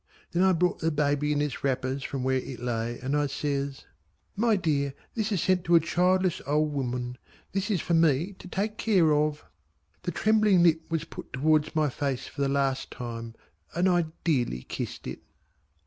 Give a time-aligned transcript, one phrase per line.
[0.31, 3.85] Then I brought the baby in its wrappers from where it lay, and I says:
[4.35, 7.19] "My dear this is sent to a childless old woman.
[7.51, 9.45] This is for me to take care of."
[10.01, 13.35] The trembling lip was put up towards my face for the last time,
[13.75, 15.19] and I dearly kissed it.